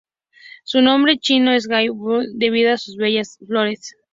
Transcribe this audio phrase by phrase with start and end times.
[0.69, 3.83] Su nombre chino es hai tang hua debido a sus bellas flores.